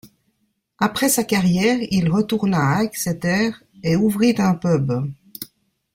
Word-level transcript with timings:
Après 0.79 1.09
sa 1.09 1.23
carrière, 1.23 1.77
il 1.91 2.09
retourna 2.09 2.57
à 2.77 2.83
Exeter 2.85 3.51
et 3.83 3.95
ouvrit 3.95 4.33
un 4.39 4.55
pub. 4.55 4.91